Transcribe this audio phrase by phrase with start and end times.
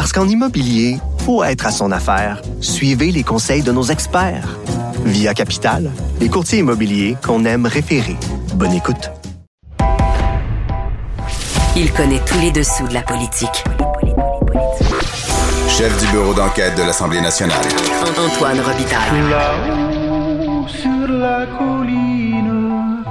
[0.00, 0.96] Parce qu'en immobilier,
[1.26, 2.40] faut être à son affaire.
[2.62, 4.56] Suivez les conseils de nos experts.
[5.04, 8.16] Via Capital, les courtiers immobiliers qu'on aime référer.
[8.54, 9.10] Bonne écoute.
[11.76, 13.62] Il connaît tous les dessous de la politique.
[15.68, 17.60] Chef du bureau d'enquête de l'Assemblée nationale.
[18.16, 19.20] Antoine Robitaille.
[19.28, 23.04] Là-haut sur la colline.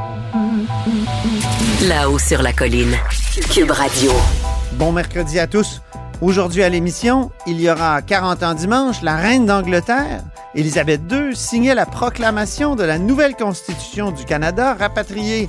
[1.88, 2.96] Là-haut sur la colline.
[3.54, 4.12] Cube Radio.
[4.72, 5.84] Bon mercredi à tous.
[6.22, 10.22] Aujourd'hui à l'émission, il y aura 40 ans dimanche, la reine d'Angleterre,
[10.54, 15.48] Élisabeth II, signait la proclamation de la nouvelle constitution du Canada rapatriée.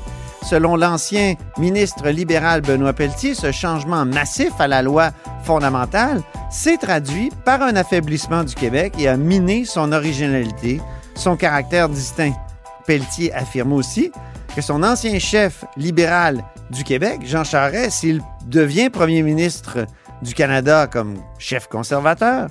[0.49, 5.11] Selon l'ancien ministre libéral Benoît Pelletier, ce changement massif à la loi
[5.43, 10.81] fondamentale s'est traduit par un affaiblissement du Québec et a miné son originalité,
[11.17, 12.35] son caractère distinct.
[12.87, 14.13] Pelletier affirme aussi
[14.55, 19.79] que son ancien chef libéral du Québec, Jean Charest, s'il devient premier ministre
[20.23, 22.49] du Canada comme chef conservateur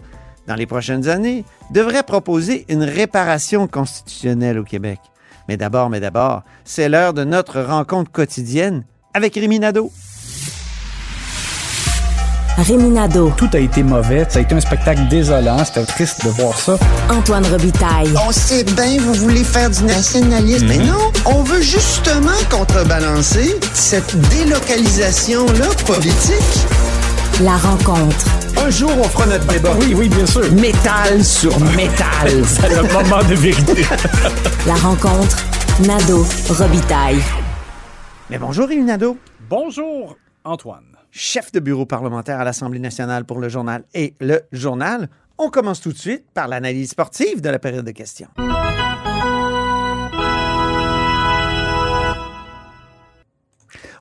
[0.47, 4.99] dans les prochaines années, devrait proposer une réparation constitutionnelle au Québec.
[5.47, 9.91] Mais d'abord, mais d'abord, c'est l'heure de notre rencontre quotidienne avec Réminado.
[12.57, 14.25] Réminado, Tout a été mauvais.
[14.27, 15.63] Ça a été un spectacle désolant.
[15.63, 16.77] C'était triste de voir ça.
[17.09, 18.11] Antoine Robitaille.
[18.27, 20.67] On sait bien, vous voulez faire du nationalisme.
[20.67, 26.67] Mais non, on veut justement contrebalancer cette délocalisation-là politique.
[27.41, 28.25] La rencontre.
[28.57, 29.73] Un jour, on fera notre débat.
[29.79, 30.51] Oui, oui, bien sûr.
[30.53, 32.29] Métal sur métal.
[32.45, 33.83] C'est le moment de vérité.
[34.67, 35.37] La rencontre.
[35.87, 37.21] Nado Robitaille.
[38.29, 39.17] Mais bonjour Réminado,
[39.49, 40.83] Bonjour, Antoine.
[41.11, 45.09] chef de bureau parlementaire à l'Assemblée nationale pour le journal et le journal.
[45.37, 48.27] On commence tout de suite par l'analyse sportive de la période de questions.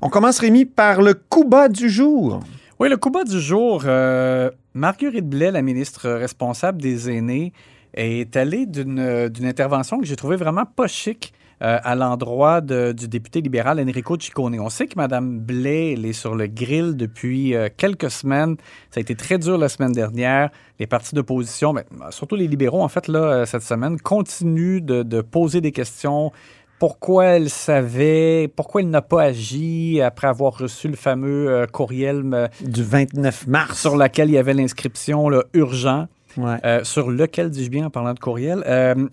[0.00, 2.40] On commence, Rémi, par le coup bas du jour.
[2.80, 7.52] Oui, le coup bas du jour, euh, Marguerite Blais, la ministre responsable des aînés,
[7.94, 12.92] est allée d'une d'une intervention que j'ai trouvée vraiment pas chic euh, à l'endroit de-
[12.92, 14.60] du député libéral Enrico Ciccone.
[14.60, 18.54] On sait que Mme Blais, elle est sur le grill depuis euh, quelques semaines.
[18.92, 20.50] Ça a été très dur la semaine dernière.
[20.78, 25.20] Les partis d'opposition, mais surtout les libéraux, en fait, là, euh, cette semaine, continuent de
[25.20, 26.30] poser des questions
[26.78, 32.22] pourquoi elle savait, pourquoi elle n'a pas agi après avoir reçu le fameux euh, courriel
[32.32, 33.80] euh, Du 29 mars.
[33.80, 36.06] sur lequel il y avait l'inscription urgent,
[36.36, 36.56] Ouais.
[36.64, 38.62] euh, sur lequel dis-je bien en parlant de courriel,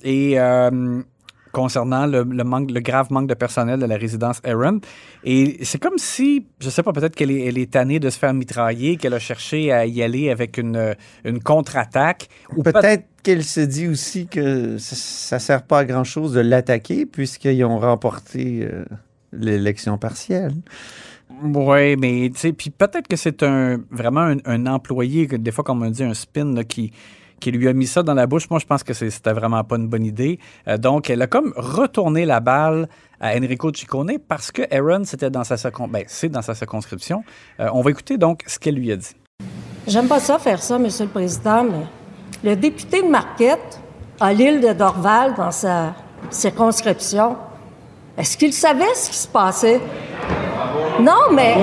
[0.03, 0.37] et
[1.55, 4.81] concernant le, le manque, le grave manque de personnel de la résidence Aaron.
[5.23, 8.19] Et c'est comme si, je sais pas, peut-être qu'elle est, elle est tannée de se
[8.19, 12.27] faire mitrailler, qu'elle a cherché à y aller avec une, une contre-attaque.
[12.57, 17.05] ou Peut-être qu'elle se dit aussi que ça ne sert pas à grand-chose de l'attaquer
[17.05, 18.83] puisqu'ils ont remporté euh,
[19.31, 20.55] l'élection partielle.
[21.41, 25.51] Oui, mais tu sais, puis peut-être que c'est un vraiment un, un employé, que des
[25.51, 26.91] fois, comme on dit, un spin là, qui,
[27.45, 28.50] qui lui a mis ça dans la bouche.
[28.50, 30.39] Moi, je pense que c'était vraiment pas une bonne idée.
[30.67, 32.89] Euh, donc, elle a comme retourné la balle
[33.22, 37.23] à Enrico Ciccone parce que Aaron, c'était dans sa circon- ben, c'est dans sa circonscription.
[37.59, 39.16] Euh, on va écouter donc ce qu'elle lui a dit.
[39.88, 41.85] J'aime pas ça faire ça, Monsieur le Président, mais
[42.44, 43.79] le député de Marquette
[44.19, 45.94] a l'île de Dorval dans sa
[46.31, 47.35] circonscription.
[48.17, 49.79] Est-ce qu'il savait ce qui se passait?
[51.00, 51.53] Non, mais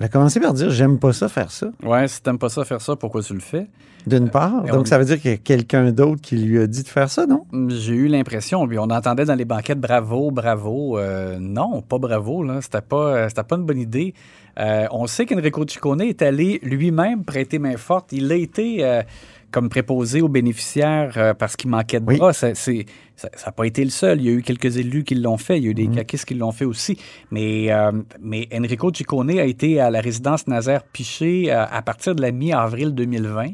[0.00, 2.64] Elle a commencé par dire J'aime pas ça faire ça, Ouais, si t'aimes pas ça,
[2.64, 3.68] faire ça, pourquoi tu le fais?
[4.06, 4.64] d'une part.
[4.66, 6.82] Et Donc, on- ça veut dire qu'il y a quelqu'un d'autre qui lui a dit
[6.82, 7.44] de faire ça, non?
[7.68, 10.98] J'ai eu l'impression, puis on entendait dans les banquettes bravo, bravo.
[10.98, 12.62] Euh, non, pas bravo, là.
[12.62, 14.14] C'était pas, euh, c'était pas une bonne idée.
[14.58, 18.12] Euh, on sait qu'Enrico Ciccone est allé lui-même prêter main forte.
[18.12, 19.02] Il a été euh,
[19.50, 22.16] comme préposé aux bénéficiaires euh, parce qu'il manquait de Oui.
[22.18, 22.32] bras.
[22.32, 24.20] Ça n'a pas été le seul.
[24.20, 25.58] Il y a eu quelques élus qui l'ont fait.
[25.58, 25.96] Il y a eu des Mhm.
[25.96, 26.96] caquistes qui l'ont fait aussi.
[27.30, 32.14] Mais, euh, mais Enrico Ciccone a été à la résidence Nazaire Piché euh, à partir
[32.14, 33.48] de la mi-avril 2020.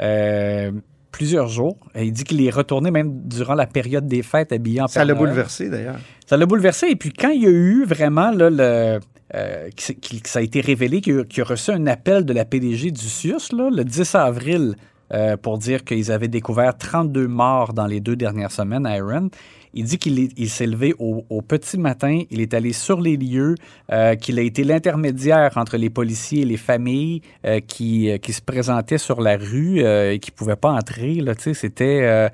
[0.00, 0.72] Euh,
[1.12, 1.78] plusieurs jours.
[1.94, 5.14] Il dit qu'il est retourné même durant la période des fêtes habillé en Ça l'a
[5.14, 5.98] bouleversé, d'ailleurs.
[6.26, 6.88] Ça l'a bouleversé.
[6.88, 8.98] Et puis quand il y a eu vraiment là, le,
[9.34, 13.00] euh, que ça a été révélé qu'il a, reçu un appel de la PDG du
[13.08, 14.74] CIUS là, le 10 avril
[15.12, 19.28] euh, pour dire qu'ils avaient découvert 32 morts dans les deux dernières semaines à Aaron.
[19.74, 23.16] Il dit qu'il est- il s'est levé au, petit matin, il est allé sur les
[23.16, 23.56] lieux,
[23.92, 28.98] euh, qu'il a été l'intermédiaire entre les policiers et les familles euh, qui, se présentaient
[28.98, 31.20] sur la rue et qui ne pouvaient pas entrer.
[31.54, 32.30] C'était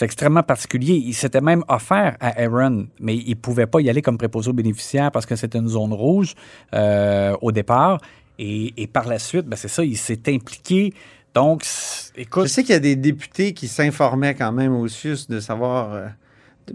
[0.00, 0.94] extrêmement particulier.
[0.94, 4.50] Il s'était même offert à Aaron, mais il ne pouvait pas y aller comme préposé
[4.50, 6.34] aux bénéficiaires parce que c'était une zone rouge
[6.72, 7.98] au départ.
[8.42, 10.94] Et, et par la suite, ben, c'est ça, il s'est impliqué.
[11.34, 11.62] Donc,
[12.16, 15.38] écoute, Je sais qu'il y a des députés qui s'informaient quand même au SUS de
[15.40, 16.06] savoir, euh,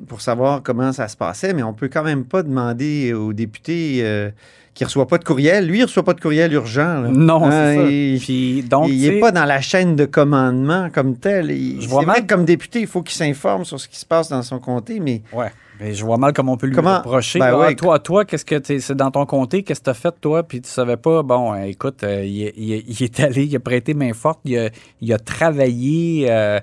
[0.08, 4.00] pour savoir comment ça se passait, mais on peut quand même pas demander aux députés
[4.04, 4.30] euh,
[4.74, 5.68] qui ne reçoit pas de courriel.
[5.68, 7.02] Lui, il ne reçoit pas de courriel urgent.
[7.02, 7.10] là.
[7.10, 7.90] non, c'est Hein, ça.
[7.92, 11.52] il- Puis, donc, il tu sais, n'est pas dans la chaîne de commandement comme tel.
[11.52, 14.00] Il- Je vois vrai mal- que comme député, il faut qu'il s'informe sur ce qui
[14.00, 15.52] se passe dans son comté, mais Ouais.
[15.80, 17.40] Mais je vois mal comment on peut lui Comment- reprocher.
[17.40, 19.94] Ben Ah, toi, toi, qu'est-ce que t'es- c'est dans ton comté, qu'est-ce que tu as
[19.94, 21.22] fait, toi, puis tu savais pas.
[21.24, 24.14] Bon, euh, écoute, euh, il, est- il est- il est allé, il a prêté main
[24.14, 24.70] forte, il a,
[25.02, 26.60] il a travaillé, euh,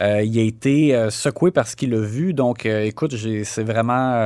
[0.00, 2.34] il a été secoué par ce qu'il a vu.
[2.34, 3.14] Donc, écoute,
[3.44, 4.20] c'est vraiment.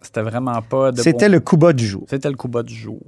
[0.00, 1.00] c'était vraiment pas de.
[1.00, 2.04] c'était bon- le coup bas du jour.
[2.08, 3.00] C'était le coup bas du jour.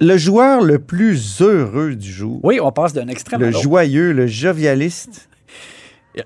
[0.00, 2.40] Le joueur le plus heureux du jour.
[2.42, 5.28] Oui, on passe d'un extrême Le joyeux, le jovialiste.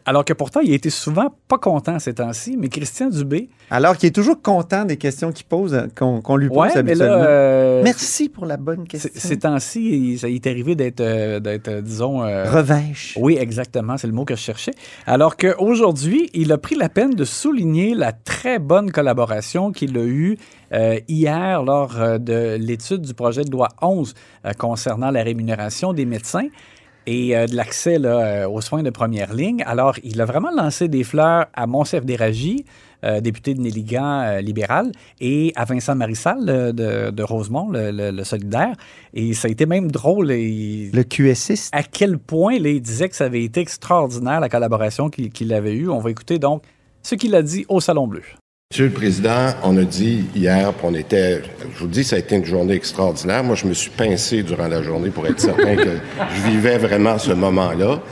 [0.05, 3.49] Alors que pourtant, il a été souvent pas content ces temps-ci, mais Christian Dubé.
[3.71, 6.79] Alors qu'il est toujours content des questions qu'il pose, euh, qu'on lui pose Ouais, mais
[6.91, 7.17] habituellement.
[7.17, 7.25] là.
[7.27, 9.11] euh, Merci pour la bonne question.
[9.15, 9.81] Ces temps-ci,
[10.13, 12.23] il, ça- il est arrivé d'être, euh, disons.
[12.23, 13.17] euh, Revêche.
[13.19, 14.73] Oui, exactement, c'est le mot que je cherchais.
[15.07, 20.03] Alors qu'aujourd'hui, il a pris la peine de souligner la très bonne collaboration qu'il a
[20.05, 20.37] eue
[20.75, 24.13] euh, hier lors euh, de l'étude du projet de loi 11
[24.45, 26.47] euh, concernant la rémunération des médecins
[27.17, 29.63] et euh, de l'accès euh, aux soins de première ligne.
[29.67, 32.65] Alors, il a vraiment lancé des fleurs à Monsef Déragi,
[33.05, 38.11] euh, député de Néligan euh, libéral, et à Vincent Marissal de, de Rosemont, le, le-
[38.11, 38.75] le solidaire.
[39.15, 40.31] Et ça a été même drôle.
[40.33, 41.71] et- Le QSiste.
[41.75, 45.53] à quel point là, il disait que ça avait été extraordinaire, la collaboration qu'il qu'il
[45.55, 45.89] avait eue.
[45.89, 46.63] On va écouter donc
[47.03, 48.23] ce qu'il a dit au Salon Bleu.
[48.71, 51.41] Monsieur le Président, on a dit hier, puis on était,
[51.75, 53.43] je vous dis, ça a été une journée extraordinaire.
[53.43, 55.89] Moi, je me suis pincé durant la journée pour être certain que
[56.37, 58.03] je vivais vraiment ce moment-là.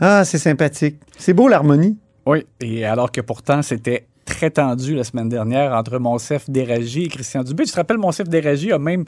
[0.00, 0.96] Ah, c'est sympathique.
[1.16, 1.96] C'est beau l'harmonie.
[2.26, 7.08] Oui, et alors que pourtant, c'était très tendu la semaine dernière entre Monsef Déragi et
[7.08, 7.62] Christian Dubé.
[7.62, 9.04] Tu te rappelles, Monsef Déragi a même,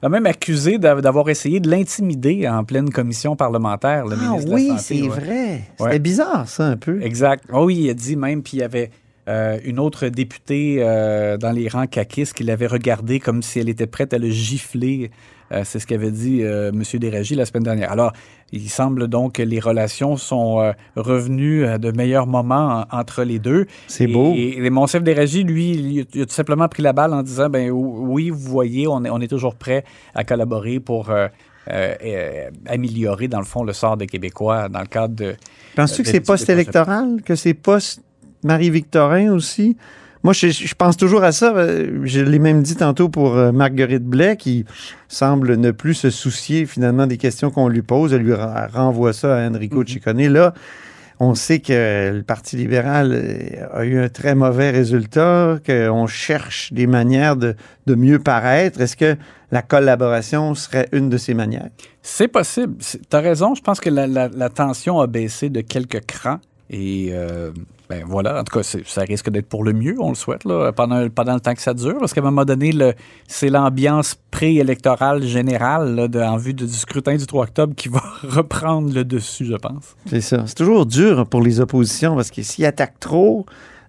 [0.00, 4.52] a même accusé d'av- d'avoir essayé de l'intimider en pleine commission parlementaire, le Ah ministre
[4.54, 4.94] oui, de la Santé.
[4.96, 5.08] c'est ouais.
[5.08, 5.60] vrai.
[5.76, 5.98] C'était Ouais.
[5.98, 7.02] bizarre, ça, un peu.
[7.02, 7.44] Exact.
[7.52, 8.90] Ah oui, il a dit même, puis il y avait
[9.28, 13.68] euh, une autre députée euh, dans les rangs caquistes qui l'avait regardé comme si elle
[13.68, 15.10] était prête à le gifler.
[15.52, 16.82] Euh, c'est ce qu'avait dit M.
[16.94, 17.90] Déragi la semaine dernière.
[17.92, 18.12] Alors,
[18.52, 23.38] il semble donc que les relations sont revenues à de meilleurs moments en- entre les
[23.38, 23.66] deux.
[23.86, 24.34] C'est beau.
[24.36, 27.48] Et, et Monsef Déragi, lui, il, il a tout simplement pris la balle en disant,
[27.48, 29.84] ben oui, vous voyez, on est, on est toujours prêt
[30.14, 31.10] à collaborer pour...
[31.10, 31.28] euh,
[31.70, 35.34] euh, euh, améliorer, dans le fond, le sort des Québécois dans le cadre de,
[35.76, 37.52] Penses-tu que c'est post-électoral, que c'est
[38.42, 39.76] post-Marie-Victorin aussi?
[40.24, 41.54] Moi, je, je pense toujours à ça.
[41.56, 44.64] euh, Je l'ai même dit tantôt pour euh, Marguerite Blais, qui
[45.06, 48.12] semble ne plus se soucier finalement des questions qu'on lui pose.
[48.12, 50.26] Elle lui renvoie ça à Enrico Ciccone.
[50.28, 50.54] Là,
[51.20, 56.72] on sait que le Parti libéral euh, a eu un très mauvais résultat, qu'on cherche
[56.72, 57.54] des manières de,
[57.86, 58.80] de mieux paraître.
[58.80, 59.16] Est-ce que
[59.52, 61.68] la collaboration serait une de ces manières?
[62.02, 62.74] C'est possible.
[62.82, 63.54] Tu as raison.
[63.54, 66.40] Je pense que la, la- la tension a baissé de quelques crans.
[66.70, 67.50] Et euh,
[67.88, 70.70] ben voilà, en tout cas, ça risque d'être pour le mieux, on le souhaite, là,
[70.72, 71.96] pendant, pendant le temps que ça dure.
[71.98, 72.72] Parce qu'à un moment donné,
[73.26, 77.88] c'est l'ambiance préélectorale générale là, de- en vue de- du scrutin du 3 octobre qui
[77.88, 79.96] va reprendre le dessus, je pense.
[80.06, 80.44] C'est ça.
[80.46, 83.46] C'est toujours dur pour les oppositions parce que s'ils attaquent trop,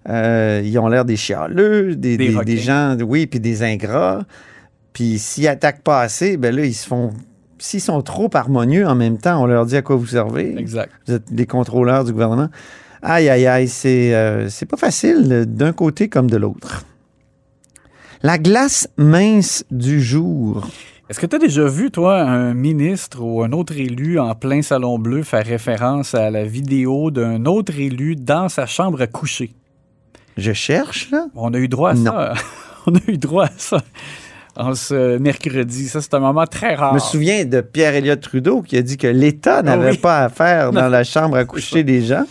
[0.08, 4.20] euh, ils ont l'air des chialeux, des, Des des gens, oui, puis des ingrats.
[4.94, 7.10] Puis s'ils attaquent pas assez, ben là, ils se font.
[7.60, 10.58] S'ils sont trop harmonieux en même temps, on leur dit à quoi vous servez.
[10.58, 10.90] Exact.
[11.06, 12.48] Vous êtes les contrôleurs du gouvernement.
[13.02, 16.84] Aïe, aïe, aïe, c'est euh, pas facile d'un côté comme de l'autre.
[18.22, 20.66] La glace mince du jour.
[21.10, 24.62] Est-ce que tu as déjà vu, toi, un ministre ou un autre élu en plein
[24.62, 29.52] salon bleu faire référence à la vidéo d'un autre élu dans sa chambre à coucher?
[30.38, 31.26] Je cherche, là.
[31.34, 32.04] On a eu droit à Non.
[32.12, 32.34] ça.
[32.86, 33.82] On a eu droit à ça
[34.56, 35.88] en ce mercredi.
[35.88, 36.90] Ça, c'est un moment très rare.
[36.90, 39.98] Je me souviens de Pierre-Éliott Trudeau qui a dit que l'État n'avait oui.
[39.98, 42.24] pas à faire dans la chambre à coucher des gens.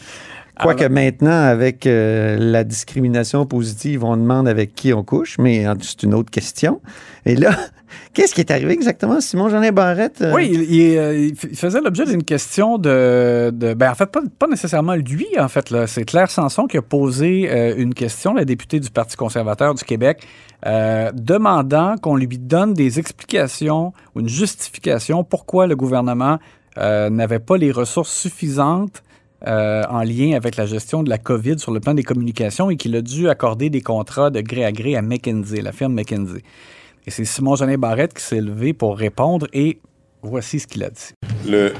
[0.62, 6.04] Quoique maintenant, avec euh, la discrimination positive, on demande avec qui on couche, mais c'est
[6.04, 6.82] une autre question.
[7.25, 7.51] Et là,
[8.13, 10.22] qu'est-ce qui est arrivé exactement, Simon-Jeanin Barrette?
[10.22, 14.08] euh, Oui, il, il, euh, il faisait l'objet d'une question de, de- Ben, en fait,
[14.08, 15.70] pas, pas nécessairement lui, en fait.
[15.70, 15.88] là.
[15.88, 19.84] C'est Claire Sanson qui a posé euh, une question, la députée du Parti conservateur du
[19.84, 20.24] Québec,
[20.66, 26.38] euh, demandant qu'on lui donne des explications ou une justification pourquoi le gouvernement
[26.78, 29.04] euh, n'avait pas les ressources suffisantes
[29.48, 32.77] euh, en lien avec la gestion de la COVID sur le plan des communications et
[32.77, 36.41] qu'il a dû accorder des contrats de gré à gré à McKinsey, la firme McKinsey.
[37.08, 39.79] Et c'est Simon Jeanin Barrette qui s'est levé pour répondre et
[40.22, 41.13] voici ce qu'il a dit.
[41.48, 41.74] Le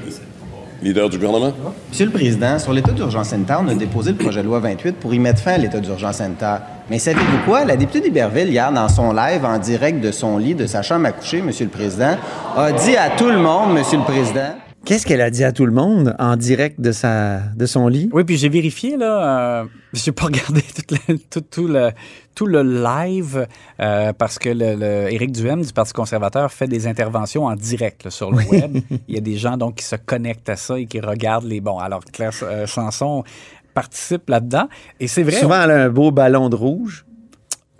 [0.82, 1.52] leader du gouvernement?
[1.90, 4.96] Monsieur le Président, sur l'état d'urgence sanitaire, on a déposé le projet de loi 28
[4.96, 6.62] pour y mettre fin à l'état d'urgence sanitaire.
[6.88, 7.64] Mais savez-vous quoi?
[7.64, 11.06] La députée d'Iberville, hier, dans son live en direct de son lit, de sa chambre
[11.06, 12.16] à coucher, Monsieur le Président,
[12.56, 15.66] a dit à tout le monde, Monsieur le Président, Qu'est-ce qu'elle a dit à tout
[15.66, 18.08] le monde en direct de, sa, de son lit?
[18.12, 19.60] Oui, puis j'ai vérifié, là.
[19.60, 21.90] Euh, j'ai pas regardé toute la- tout, tout le,
[22.34, 23.46] tout le live
[23.80, 28.04] euh, parce que le, le- Éric Duhem du Parti conservateur fait des interventions en direct
[28.04, 28.78] là, sur le web.
[29.06, 31.60] Il y a des gens donc qui se connectent à ça et qui regardent les.
[31.60, 33.22] Bon, alors Claire euh, Sanson
[33.74, 34.68] participe là-dedans.
[34.98, 35.32] Et c'est vrai.
[35.40, 37.04] Souvent, elle a un beau ballon de rouge.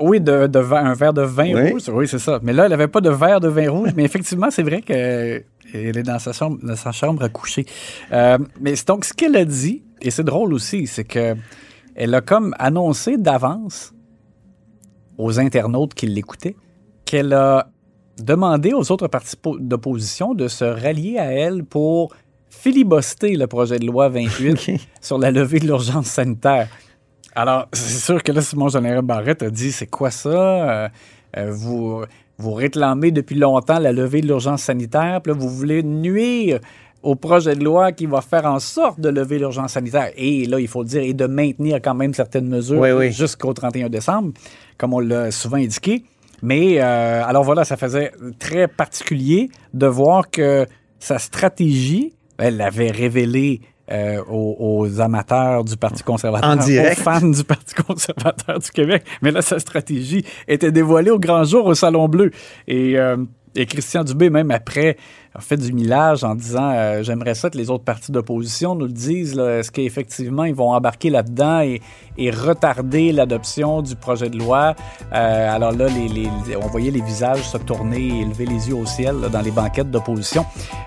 [0.01, 1.71] Oui, de, un verre de vin Oui.
[1.73, 1.83] rouge.
[1.93, 2.41] Oui, c'est ça.
[2.43, 3.91] Mais là, elle n'avait pas de verre de vin rouge.
[3.97, 7.67] mais effectivement, c'est vrai qu'elle est dans sa chambre, dans sa chambre à coucher.
[8.13, 11.35] Euh, mais donc, ce qu'elle a dit, et c'est drôle aussi, c'est que
[11.95, 13.93] elle a comme annoncé d'avance
[15.19, 16.57] aux internautes qui l'écoutaient
[17.05, 17.69] qu'elle a
[18.23, 22.15] demandé aux autres partis po- d'opposition de se rallier à elle pour
[22.49, 26.69] filibuster le projet de loi 28 sur la levée de l'urgence sanitaire.
[27.35, 30.29] Alors, c'est sûr que là, Simon Jean Barrette a dit c'est quoi ça?
[30.31, 30.89] Euh,
[31.37, 32.05] euh, Vous
[32.39, 36.59] vous réclamez depuis longtemps la levée de l'urgence sanitaire, puis là, vous voulez nuire
[37.03, 40.11] au projet de loi qui va faire en sorte de lever l'urgence sanitaire.
[40.17, 43.13] Et là, il faut le dire, et de maintenir quand même certaines mesures Oui, oui.
[43.13, 44.33] jusqu'au 31 décembre,
[44.79, 46.03] comme on l'a souvent indiqué.
[46.43, 50.67] Mais euh, alors voilà, ça faisait très particulier de voir que
[50.99, 53.61] sa stratégie, elle l'avait révélée
[53.93, 56.99] euh, aux, aux amateurs du Parti conservateur, En direct.
[57.01, 59.05] aux fans du Parti conservateur du Québec.
[59.23, 62.31] Mais là, sa stratégie était dévoilée au grand jour au Salon Bleu.
[62.69, 63.17] Et, euh,
[63.55, 64.97] et Christian Dubé, même après,
[65.35, 68.87] a fait du millage en disant euh, J'aimerais ça que les autres partis d'opposition nous
[68.87, 69.39] le disent.
[69.39, 71.81] Est-ce qu'effectivement, ils vont embarquer là-dedans et,
[72.17, 74.75] et retarder l'adoption du projet de loi?
[75.13, 75.87] Euh, Alors là,
[76.63, 79.91] on voyait les visages se tourner et lever les yeux au ciel dans les banquettes
[79.91, 80.47] d'opposition.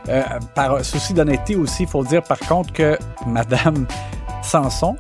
[0.10, 0.22] Euh,
[0.56, 3.88] par souci d'honnêteté aussi, il faut dire par contre que Madame
[4.42, 4.96] Sanson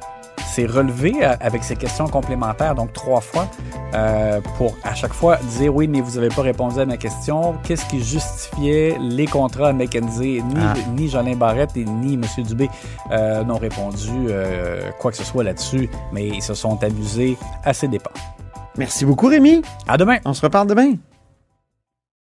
[0.53, 3.47] s'est relevée euh, avec ses questions complémentaires, donc trois fois,
[3.95, 7.55] euh, pour à chaque fois dire oui, mais vous n'avez pas répondu à ma question.
[7.63, 10.41] Qu'est-ce qui justifiait les contrats à McKenzie?
[10.43, 10.73] Ni, Ah.
[10.95, 12.23] ni Jolin Barrette et ni M.
[12.45, 12.69] Dubé
[13.11, 17.73] euh, n'ont répondu euh, quoi que ce soit là-dessus, mais ils se sont amusés à
[17.73, 18.11] ses dépens.
[18.77, 19.61] Merci beaucoup, Rémi.
[19.87, 20.17] À demain.
[20.25, 20.93] On se reparle demain.